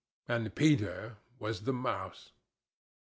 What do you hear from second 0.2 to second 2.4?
And Peter was the mouse.